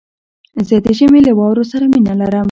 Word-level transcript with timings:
زه 0.67 0.75
د 0.85 0.87
ژمي 0.97 1.21
له 1.27 1.31
واورو 1.37 1.63
سره 1.71 1.85
مينه 1.93 2.13
لرم 2.21 2.39